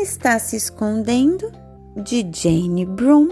Está 0.00 0.38
se 0.38 0.56
escondendo? 0.56 1.52
De 1.94 2.26
Jane 2.32 2.86
Broom, 2.86 3.28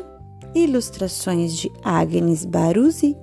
ilustrações 0.54 1.56
de 1.56 1.72
Agnes 1.82 2.44
Baruzzi 2.44 3.16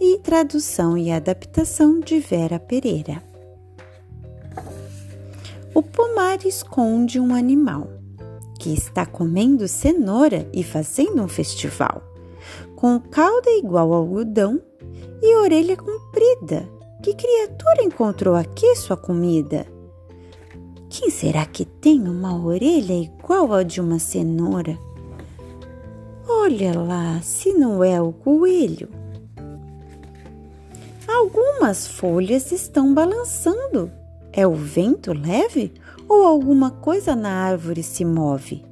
e 0.00 0.18
tradução 0.18 0.98
e 0.98 1.12
adaptação 1.12 2.00
de 2.00 2.18
Vera 2.18 2.58
Pereira. 2.58 3.22
O 5.72 5.80
pomar 5.80 6.44
esconde 6.44 7.20
um 7.20 7.32
animal 7.36 7.86
que 8.58 8.74
está 8.74 9.06
comendo 9.06 9.68
cenoura 9.68 10.48
e 10.52 10.64
fazendo 10.64 11.22
um 11.22 11.28
festival, 11.28 12.02
com 12.74 12.98
cauda 12.98 13.48
igual 13.50 13.92
ao 13.92 14.00
algodão 14.00 14.60
e 15.22 15.36
orelha 15.36 15.76
comprida. 15.76 16.68
Que 17.00 17.14
criatura 17.14 17.84
encontrou 17.84 18.34
aqui 18.34 18.74
sua 18.74 18.96
comida? 18.96 19.77
Quem 20.98 21.10
será 21.10 21.46
que 21.46 21.64
tem 21.64 22.08
uma 22.08 22.36
orelha 22.44 22.92
igual 22.92 23.52
a 23.54 23.62
de 23.62 23.80
uma 23.80 24.00
cenoura? 24.00 24.76
Olha 26.28 26.76
lá, 26.76 27.20
se 27.22 27.52
não 27.52 27.84
é 27.84 28.02
o 28.02 28.12
coelho. 28.12 28.88
Algumas 31.06 31.86
folhas 31.86 32.50
estão 32.50 32.92
balançando. 32.92 33.92
É 34.32 34.44
o 34.44 34.56
vento 34.56 35.12
leve 35.12 35.72
ou 36.08 36.24
alguma 36.24 36.72
coisa 36.72 37.14
na 37.14 37.30
árvore 37.30 37.84
se 37.84 38.04
move? 38.04 38.64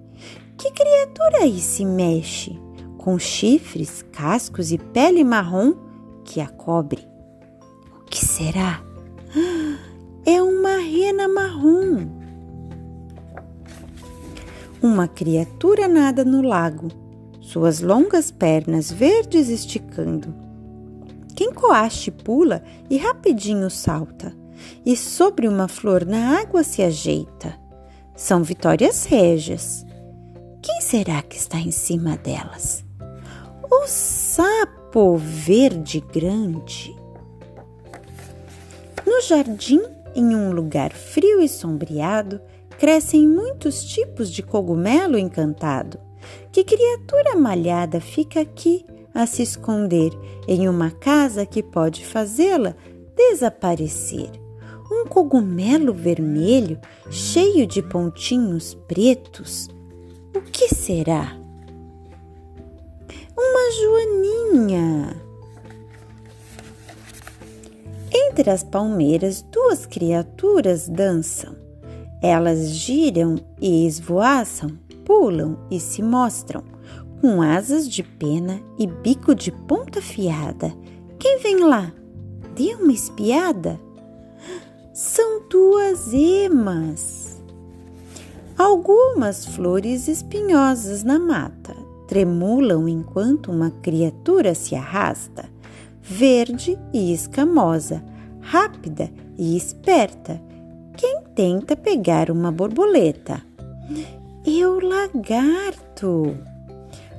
Que 0.59 0.73
criatura 0.73 1.45
aí 1.45 1.61
se 1.61 1.85
mexe, 1.85 2.59
com 2.99 3.21
chifres, 3.21 4.05
cascos 4.11 4.73
e 4.73 4.79
pele 4.79 5.23
marrom 5.23 5.75
que 6.25 6.41
a 6.41 6.49
cobre? 6.49 7.07
O 8.01 8.05
que 8.05 8.25
será? 8.25 8.83
É 10.27 10.43
uma 10.43 10.79
rena 10.79 11.29
marrom. 11.29 12.16
Uma 14.87 15.09
criatura 15.09 15.89
nada 15.89 16.25
no 16.25 16.41
lago, 16.41 16.87
suas 17.41 17.81
longas 17.81 18.31
pernas 18.31 18.89
verdes 18.89 19.49
esticando. 19.49 20.33
Quem 21.35 21.53
coache 21.53 22.13
pula 22.13 22.63
e 22.89 22.97
rapidinho 22.97 23.69
salta 23.69 24.33
e 24.87 24.97
sobre 24.97 25.49
uma 25.49 25.67
flor 25.67 26.07
na 26.07 26.39
água 26.39 26.63
se 26.63 26.85
ajeita. 26.85 27.59
São 28.15 28.45
vitórias 28.45 29.07
régias. 29.07 29.85
Quem 30.63 30.81
será 30.81 31.21
que 31.21 31.37
está 31.37 31.59
em 31.59 31.73
cima 31.73 32.17
delas? 32.17 32.85
O 33.69 33.89
sapo 33.89 35.17
verde 35.17 35.99
grande. 35.99 36.95
No 39.05 39.21
jardim, 39.21 39.83
em 40.15 40.37
um 40.37 40.53
lugar 40.53 40.93
frio 40.93 41.41
e 41.41 41.49
sombreado, 41.49 42.41
crescem 42.79 43.27
muitos 43.27 43.85
tipos 43.85 44.31
de 44.31 44.43
cogumelo 44.43 45.19
encantado. 45.19 45.99
Que 46.51 46.65
criatura 46.65 47.37
malhada 47.37 48.01
fica 48.01 48.41
aqui 48.41 48.85
a 49.15 49.27
se 49.27 49.43
esconder 49.43 50.11
em 50.49 50.69
uma 50.69 50.91
casa 50.91 51.47
que 51.47 51.63
pode 51.63 52.05
fazê-la 52.05 52.75
desaparecer? 53.15 54.47
um 54.91 55.07
cogumelo 55.07 55.93
vermelho 55.93 56.79
cheio 57.11 57.67
de 57.67 57.83
pontinhos 57.83 58.75
pretos. 58.87 59.69
O 60.35 60.41
que 60.41 60.69
será? 60.75 61.37
Uma 63.37 63.71
joaninha. 63.81 65.23
Entre 68.13 68.51
as 68.51 68.63
palmeiras, 68.63 69.43
duas 69.43 69.87
criaturas 69.87 70.89
dançam. 70.89 71.66
Elas 72.23 72.71
giram 72.71 73.37
e 73.61 73.87
esvoaçam, 73.87 74.71
pulam 75.05 75.59
e 75.71 75.79
se 75.79 76.03
mostram, 76.03 76.63
com 77.21 77.43
asas 77.43 77.89
de 77.89 78.03
pena 78.03 78.61
e 78.79 78.87
bico 78.87 79.35
de 79.35 79.53
ponta 79.53 80.01
fiada. 80.01 80.75
Quem 81.19 81.39
vem 81.39 81.65
lá? 81.65 81.93
Dê 82.55 82.75
uma 82.75 82.93
espiada 82.93 83.79
são 84.97 85.43
duas 85.51 86.15
emas. 86.15 87.37
Algumas 88.57 89.45
flores 89.45 90.09
espinhosas 90.09 91.05
na 91.05 91.19
mata 91.19 91.77
tremulam 92.09 92.89
enquanto 92.89 93.53
uma 93.53 93.71
criatura 93.71 94.55
se 94.55 94.75
arrasta, 94.75 95.51
verde 96.01 96.79
e 96.95 97.13
escamosa, 97.13 98.03
rápida 98.41 99.13
e 99.37 99.55
esperta. 99.55 100.41
Tenta 101.37 101.77
pegar 101.77 102.31
uma 102.31 102.51
borboleta? 102.51 103.41
O 104.47 104.81
lagarto. 104.85 106.37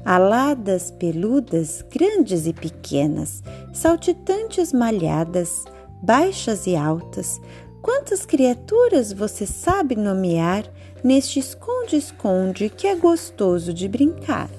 Aladas 0.03 0.91
peludas, 0.91 1.85
grandes 1.89 2.45
e 2.47 2.53
pequenas, 2.53 3.41
saltitantes 3.73 4.73
malhadas, 4.73 5.63
baixas 6.03 6.67
e 6.67 6.75
altas, 6.75 7.39
Quantas 7.87 8.25
criaturas 8.25 9.13
você 9.13 9.45
sabe 9.45 9.95
nomear 9.95 10.65
neste 11.01 11.39
esconde-esconde 11.39 12.69
que 12.69 12.85
é 12.85 12.93
gostoso 12.93 13.73
de 13.73 13.87
brincar? 13.87 14.49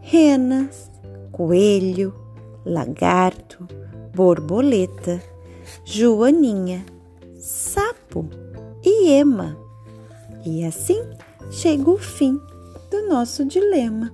Renas, 0.00 0.90
coelho, 1.30 2.12
lagarto, 2.64 3.68
borboleta, 4.12 5.22
joaninha, 5.84 6.84
e 10.44 10.62
assim 10.64 11.02
chega 11.50 11.90
o 11.90 11.96
fim 11.96 12.38
do 12.90 13.08
nosso 13.08 13.42
dilema. 13.46 14.12